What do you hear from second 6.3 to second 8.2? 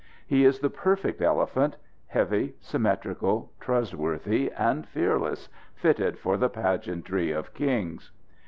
the pageantry of kings.